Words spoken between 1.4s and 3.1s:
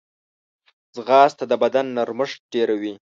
د بدن نرمښت ډېروي